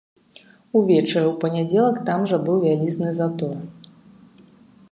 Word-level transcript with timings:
Увечары 0.77 1.27
ў 1.31 1.35
панядзелак 1.43 1.97
там 2.07 2.25
жа 2.31 2.37
быў 2.47 2.57
вялізны 2.65 3.09
затор. 3.19 3.55